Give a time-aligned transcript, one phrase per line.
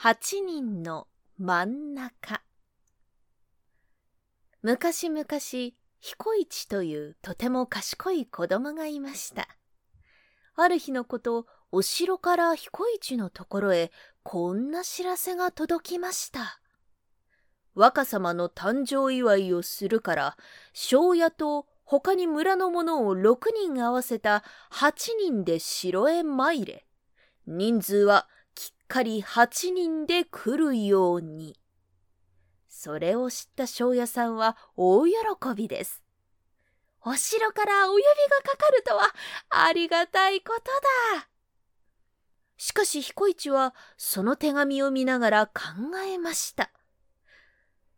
[0.00, 2.40] 八人の真ん中。
[4.62, 5.24] 昔々
[5.98, 9.48] 彦一というとても賢い子供がいました。
[10.54, 13.90] ある日のことお城から彦一のところへ
[14.22, 16.60] こんな知らせが届きました。
[17.74, 20.36] 若様の誕生祝いをするから
[20.72, 26.86] 庄屋と他に村の者を6人合わせた8人で城へ参れ。
[27.48, 28.28] 人数は
[28.88, 31.56] かり8人で来るように。
[32.68, 35.12] それを知った庄屋さんは大喜
[35.54, 36.02] びです。
[37.04, 39.14] お城からお呼びがかかるとは
[39.50, 40.70] ありがたいこと
[41.16, 41.28] だ。
[42.56, 45.52] しかし彦一はその手紙を見ながら考
[46.06, 46.70] えました。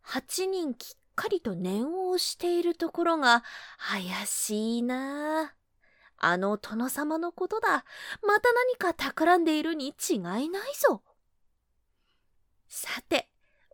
[0.05, 3.43] 8人きっかりと念を押しているところが
[3.77, 5.60] 怪しいなあ。
[6.23, 7.83] あの殿様のことだ。
[8.21, 11.01] また何か企んでいるに違いないぞ。
[12.67, 13.27] さて、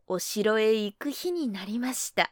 [0.07, 2.31] お城へ行く日になりました。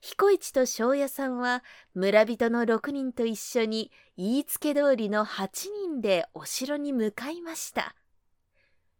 [0.00, 1.62] 彦一と庄屋さんは
[1.92, 5.48] 村人の6人と一緒に言いつけ通りの8
[5.84, 7.94] 人でお城に向かいました。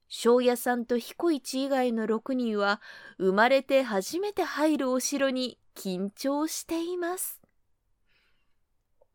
[0.08, 2.82] 庄屋さんと彦一以外の6人は
[3.18, 7.39] 生まれて初めて入るお城に緊張しています。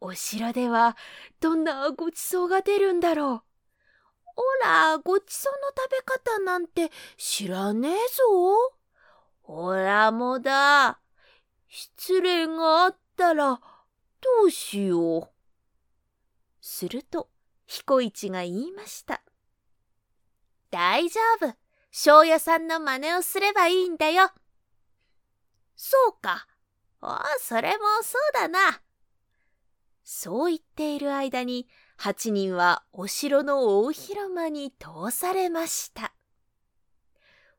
[0.06, 0.96] お城では
[1.40, 3.42] どんなごちそうが出るんだろう。
[4.36, 8.76] おら、ごちそうの食べ方なんて知らねえぞ。
[9.46, 11.00] おらもだ。
[11.68, 13.60] 失礼があったら
[14.22, 15.30] どうしよう。
[16.62, 17.30] すると、
[17.66, 19.24] 彦一が言いました。
[20.70, 21.56] 大丈夫。
[21.90, 24.30] 庄屋さんの真似をすればいいんだよ。
[25.76, 26.46] そうか。
[27.02, 28.85] ああ、それもそうだな。
[30.08, 31.68] そう言っている間に
[31.98, 36.14] 八人はお城の大広間に通されました。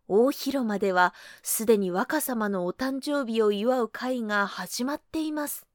[0.07, 5.67] 大広間ではすでに若様のお誕生日を祝う会が始まっています。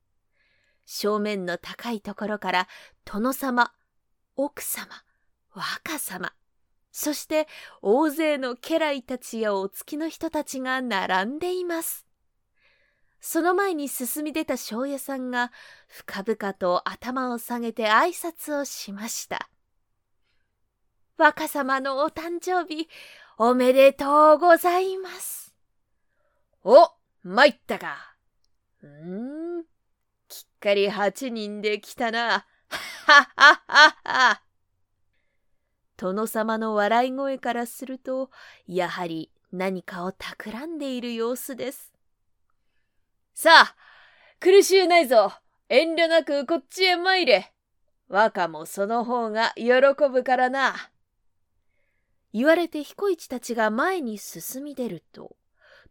[0.86, 2.68] 正面の高いところから
[3.04, 3.74] 殿様、
[4.38, 4.88] 奥様、
[5.54, 6.32] 若様、
[6.94, 7.50] そして
[7.82, 12.06] 大勢の家来たちやお付きの人たちが並んでいます。
[13.32, 15.54] その前に進み出た庄屋さんが
[15.88, 19.50] 深々と頭を下げて挨拶をしました。
[21.18, 22.90] 若様のお誕生日、
[23.38, 25.56] おめでとうございます。
[26.66, 26.90] お、
[27.24, 28.18] 参ったか。
[28.84, 29.64] うーん、
[30.28, 32.32] きっかり八人で来たな。
[32.32, 32.46] はっ
[33.08, 34.42] はっはっは。
[35.96, 38.30] 殿様の笑い声からすると、
[38.68, 41.94] やはり何かを企んでいる様子です。
[43.34, 43.76] さあ、
[44.40, 45.34] 苦しゅうないぞ。
[45.70, 47.54] 遠慮なくこっちへ参れ。
[48.08, 49.72] 若もその方が喜
[50.12, 50.76] ぶからな。
[52.34, 55.36] 言われて彦一たちが前に進み出ると、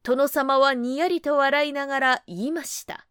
[0.03, 3.07] 殿様はにやりと笑いながら言いました。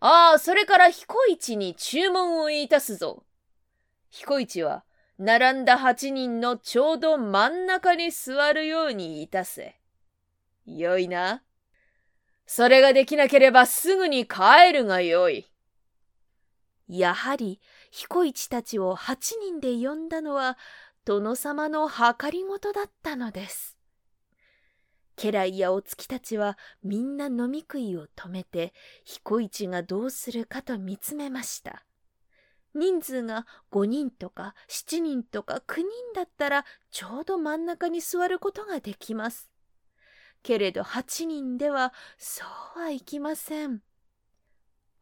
[0.00, 3.24] ああ、それから彦一に注文をいたすぞ。
[4.10, 4.84] 彦一は、
[5.18, 9.76] 並んだ八人のちょうど真ん中に座るようにいたせ。
[10.66, 11.42] よいな。
[12.46, 15.46] それができなければすぐに帰るがよい。
[16.88, 17.60] やはり
[17.90, 20.58] 彦一たちを八人で呼んだのは
[21.04, 23.78] 殿様の計りごとだったのです。
[25.16, 28.72] 家来やお月たちはみんな飲み食いを止めて
[29.04, 31.84] 彦一がどうするかと見つめました。
[32.74, 39.51] 人数が5人とか7人とか9人だったらちょうど真ん中に座ることができます。
[40.42, 42.44] けれど八人ではそ
[42.76, 43.82] うはいきません。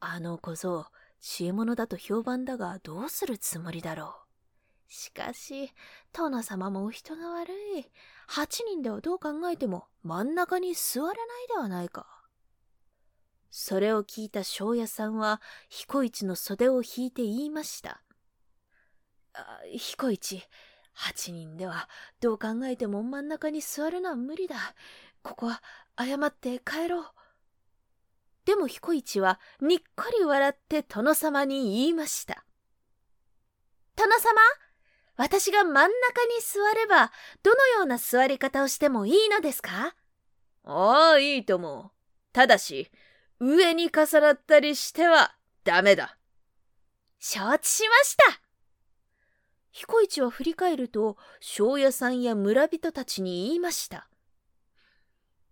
[0.01, 0.87] あの小僧、
[1.21, 4.15] 知恵者だと評判だがどうするつもりだろ
[4.89, 4.93] う。
[4.93, 5.73] しかし、
[6.13, 7.87] 殿様もお人が悪い。
[8.27, 11.17] 八人ではどう考えても真ん中に座らない
[11.49, 12.07] ではないか。
[13.51, 18.03] それを聞いた庄屋さんは彦一の袖を引いて言いました。
[19.77, 20.43] 彦一、
[20.93, 21.89] 八人では
[22.21, 24.57] どう考えても真ん中に座るのは無理だ。
[25.23, 25.63] ここは
[25.99, 27.05] 謝って帰ろう。
[28.47, 32.45] でも彦一はにっこり笑って殿様に言いました。
[33.97, 34.41] 殿様、
[35.17, 35.91] 私が真ん中に
[36.41, 37.13] 座れば、
[37.43, 39.95] どのような座り方をしてもいいのですか？
[40.65, 41.93] ああ、いいとも。
[42.33, 42.91] ただし、
[43.39, 46.17] 上に重なったりしてはダメだ。
[47.19, 48.41] 承知しました。
[49.71, 54.10] 彦一は振り返ると、庄屋さんや村人たちに言いました。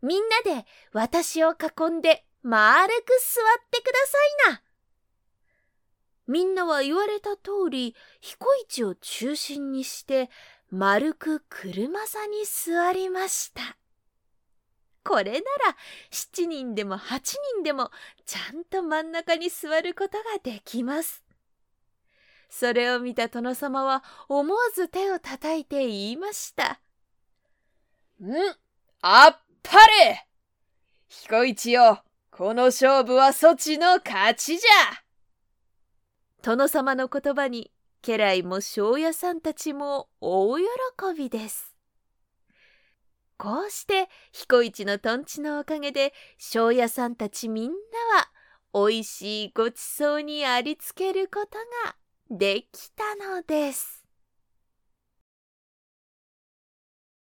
[0.03, 4.19] みんなで私を囲んで丸く座ってくださ
[4.49, 4.63] いな。
[6.27, 10.29] みんなは言われた通り、彦市を中心にして
[10.71, 13.79] 丸く車座に座りました。
[15.05, 15.43] これなら
[16.11, 17.21] 7人でも8
[17.57, 17.91] 人でも
[18.27, 21.25] ちゃんと真ん中に座ることができます。
[22.51, 26.81] それを見た殿様は思わず手を叩いて言いました。
[28.21, 28.35] ん
[29.01, 30.27] あっぱれ
[31.09, 35.03] 彦一よ、この勝負はそちの勝ちじゃ
[36.43, 40.65] 殿様の言葉に家来も庄屋さんたちも大喜
[41.17, 41.75] びです。
[43.37, 47.75] こうして彦一のとんちのおかげで庄屋さんたちみんな
[48.19, 48.31] は
[48.73, 51.97] おいしいごちそうにありつけることが
[52.31, 54.05] できたのです。